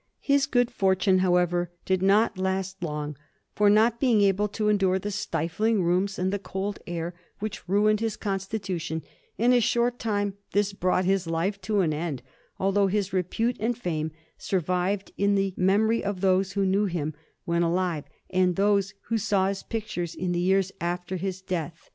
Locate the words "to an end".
11.61-12.23